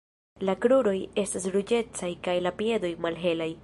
La 0.49 0.55
kruroj 0.63 0.95
estas 1.25 1.47
ruĝecaj 1.57 2.13
kaj 2.29 2.39
la 2.47 2.57
piedoj 2.63 2.97
malhelaj. 3.07 3.55